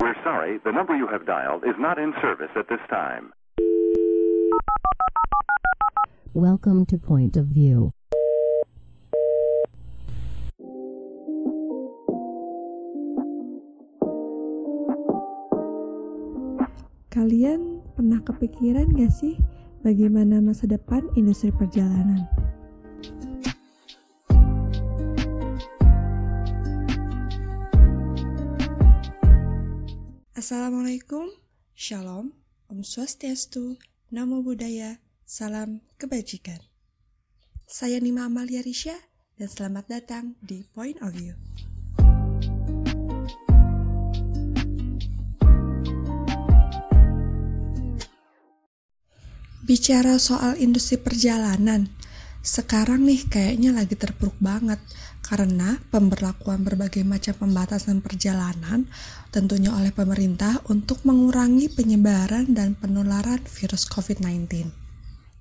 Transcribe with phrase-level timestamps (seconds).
[0.00, 3.32] We're sorry, the number you have dialed is not in service at this time.
[6.34, 7.90] Welcome to Point of View.
[17.10, 19.34] Kalian pernah kepikiran gak sih
[19.82, 22.30] bagaimana masa depan industri perjalanan?
[30.38, 31.34] Assalamualaikum,
[31.74, 32.30] Shalom,
[32.70, 33.74] Om Swastiastu,
[34.14, 36.62] Namo Buddhaya, Salam Kebajikan.
[37.66, 38.94] Saya Nima Amalia Risha
[39.34, 41.34] dan selamat datang di Point of View.
[49.66, 51.90] Bicara soal industri perjalanan,
[52.46, 54.78] sekarang nih kayaknya lagi terpuruk banget
[55.28, 58.88] karena pemberlakuan berbagai macam pembatasan perjalanan
[59.28, 64.72] tentunya oleh pemerintah untuk mengurangi penyebaran dan penularan virus COVID-19.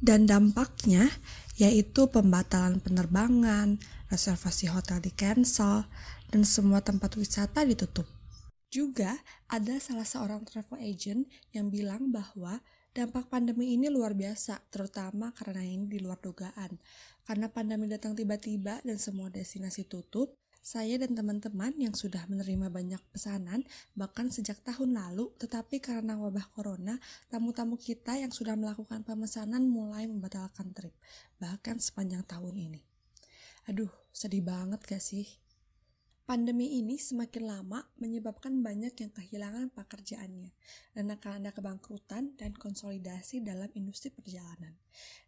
[0.00, 1.12] Dan dampaknya
[1.60, 3.76] yaitu pembatalan penerbangan,
[4.08, 5.84] reservasi hotel di cancel,
[6.32, 8.08] dan semua tempat wisata ditutup.
[8.74, 12.58] Juga ada salah seorang travel agent yang bilang bahwa
[12.94, 16.78] Dampak pandemi ini luar biasa, terutama karena ini di luar dugaan.
[17.26, 23.02] Karena pandemi datang tiba-tiba dan semua destinasi tutup, saya dan teman-teman yang sudah menerima banyak
[23.10, 23.66] pesanan,
[23.98, 26.94] bahkan sejak tahun lalu, tetapi karena wabah corona,
[27.34, 30.94] tamu-tamu kita yang sudah melakukan pemesanan mulai membatalkan trip,
[31.42, 32.80] bahkan sepanjang tahun ini.
[33.74, 35.43] Aduh, sedih banget gak sih?
[36.24, 40.56] Pandemi ini semakin lama menyebabkan banyak yang kehilangan pekerjaannya
[40.96, 44.72] dan akan ada kebangkrutan dan konsolidasi dalam industri perjalanan.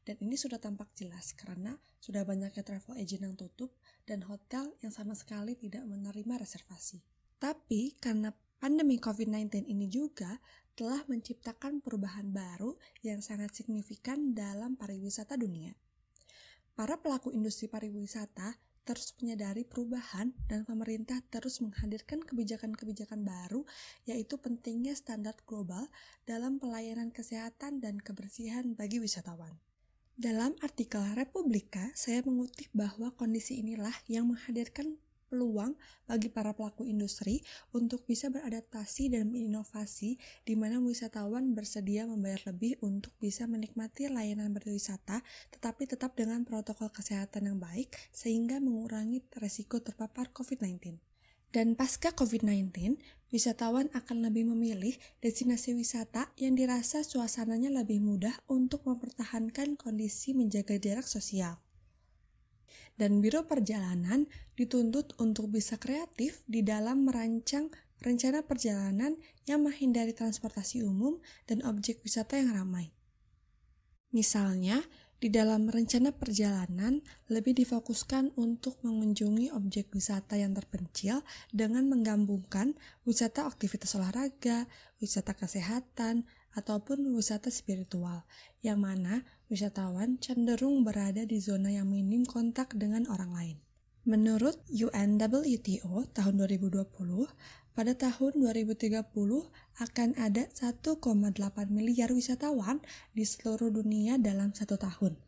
[0.09, 3.77] Dan ini sudah tampak jelas karena sudah banyaknya travel agent yang tutup
[4.09, 7.05] dan hotel yang sama sekali tidak menerima reservasi.
[7.37, 10.41] Tapi karena pandemi COVID-19 ini juga
[10.73, 12.73] telah menciptakan perubahan baru
[13.05, 15.77] yang sangat signifikan dalam pariwisata dunia.
[16.73, 23.67] Para pelaku industri pariwisata terus menyadari perubahan dan pemerintah terus menghadirkan kebijakan-kebijakan baru
[24.07, 25.91] yaitu pentingnya standar global
[26.23, 29.59] dalam pelayanan kesehatan dan kebersihan bagi wisatawan.
[30.17, 34.97] Dalam artikel Republika, saya mengutip bahwa kondisi inilah yang menghadirkan
[35.37, 35.77] peluang
[36.09, 37.45] bagi para pelaku industri
[37.77, 40.17] untuk bisa beradaptasi dan berinovasi
[40.49, 45.21] di mana wisatawan bersedia membayar lebih untuk bisa menikmati layanan berwisata
[45.53, 50.97] tetapi tetap dengan protokol kesehatan yang baik sehingga mengurangi resiko terpapar COVID-19.
[51.53, 52.97] Dan pasca COVID-19,
[53.29, 60.77] wisatawan akan lebih memilih destinasi wisata yang dirasa suasananya lebih mudah untuk mempertahankan kondisi menjaga
[60.81, 61.66] jarak sosial
[62.97, 67.69] dan Biro Perjalanan dituntut untuk bisa kreatif di dalam merancang
[68.01, 69.17] rencana perjalanan
[69.49, 72.93] yang menghindari transportasi umum dan objek wisata yang ramai.
[74.13, 74.81] Misalnya,
[75.17, 77.01] di dalam rencana perjalanan
[77.33, 82.77] lebih difokuskan untuk mengunjungi objek wisata yang terpencil dengan menggabungkan
[83.09, 84.69] wisata aktivitas olahraga,
[85.01, 88.25] wisata kesehatan, ataupun wisata spiritual,
[88.65, 93.57] yang mana wisatawan cenderung berada di zona yang minim kontak dengan orang lain.
[94.07, 96.87] Menurut UNWTO tahun 2020,
[97.75, 99.03] pada tahun 2030
[99.83, 101.03] akan ada 1,8
[101.69, 102.79] miliar wisatawan
[103.13, 105.19] di seluruh dunia dalam satu tahun,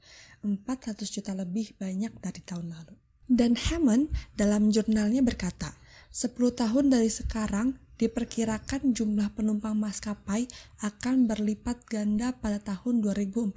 [0.47, 2.95] 400 juta lebih banyak dari tahun lalu.
[3.29, 5.77] Dan Hammond dalam jurnalnya berkata,
[6.09, 10.47] 10 tahun dari sekarang diperkirakan jumlah penumpang maskapai
[10.81, 13.53] akan berlipat ganda pada tahun 2040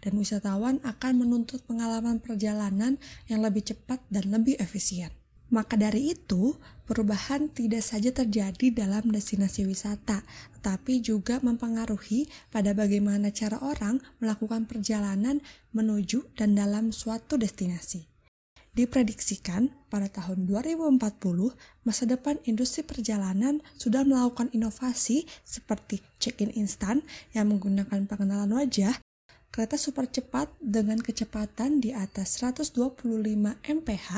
[0.00, 2.96] dan wisatawan akan menuntut pengalaman perjalanan
[3.28, 5.12] yang lebih cepat dan lebih efisien.
[5.52, 6.56] Maka dari itu,
[6.88, 10.24] perubahan tidak saja terjadi dalam destinasi wisata,
[10.56, 15.44] tetapi juga mempengaruhi pada bagaimana cara orang melakukan perjalanan
[15.76, 18.11] menuju dan dalam suatu destinasi.
[18.72, 20.96] Diprediksikan pada tahun 2040,
[21.84, 27.04] masa depan industri perjalanan sudah melakukan inovasi seperti check-in instan
[27.36, 28.96] yang menggunakan pengenalan wajah,
[29.52, 33.04] kereta super cepat dengan kecepatan di atas 125
[33.60, 34.08] mph,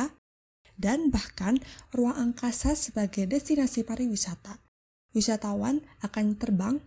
[0.79, 1.59] dan bahkan
[1.91, 4.63] ruang angkasa sebagai destinasi pariwisata.
[5.19, 6.79] Wisatawan akan terbang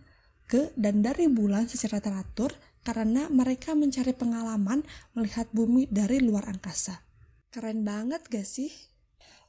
[0.48, 2.48] ke dan dari bulan secara teratur
[2.80, 4.80] karena mereka mencari pengalaman
[5.12, 7.07] melihat bumi dari luar angkasa.
[7.48, 8.68] Keren banget gak sih?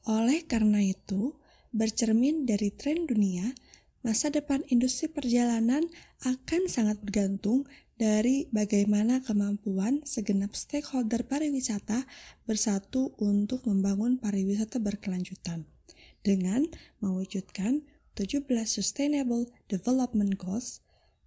[0.08, 1.36] Oleh karena itu,
[1.76, 3.52] bercermin dari tren dunia,
[4.08, 5.84] masa depan industri perjalanan
[6.24, 7.68] akan sangat bergantung
[8.00, 12.08] dari bagaimana kemampuan segenap stakeholder pariwisata
[12.48, 15.68] bersatu untuk membangun pariwisata berkelanjutan
[16.24, 16.64] dengan
[17.04, 17.84] mewujudkan
[18.16, 20.80] 17 Sustainable Development Goals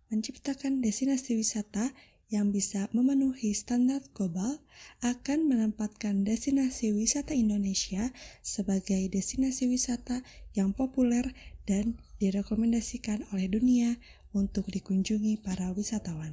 [0.09, 1.93] menciptakan destinasi wisata
[2.33, 4.57] yang bisa memenuhi standar global
[5.05, 8.09] akan menempatkan destinasi wisata Indonesia
[8.41, 10.25] sebagai destinasi wisata
[10.57, 11.37] yang populer
[11.69, 14.01] dan direkomendasikan oleh dunia
[14.33, 16.33] untuk dikunjungi para wisatawan.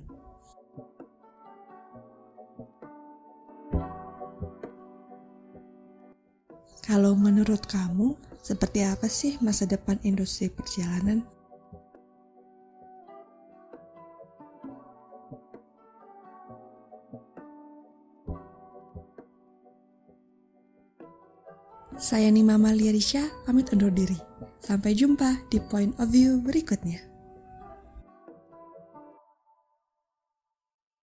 [6.90, 11.22] Kalau menurut kamu, seperti apa sih masa depan industri perjalanan?
[21.98, 24.20] Saya Nima Maliarisha, pamit undur diri.
[24.62, 27.09] Sampai jumpa di Point of View berikutnya.